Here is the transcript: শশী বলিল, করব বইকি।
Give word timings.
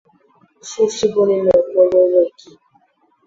শশী 0.63 1.07
বলিল, 1.15 1.47
করব 1.71 1.93
বইকি। 2.11 2.49